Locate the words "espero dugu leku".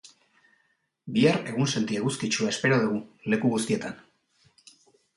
2.57-3.55